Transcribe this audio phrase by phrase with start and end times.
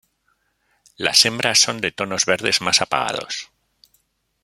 [0.97, 3.51] Las hembras son de tonos verdes más apagados.